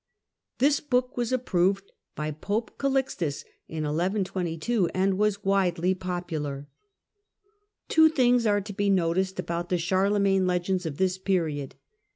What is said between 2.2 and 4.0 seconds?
Pope Calixtus in